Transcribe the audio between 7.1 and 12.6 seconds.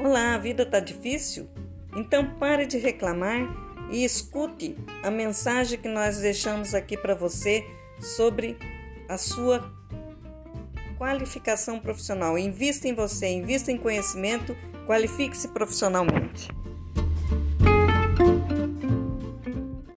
você sobre a sua qualificação profissional.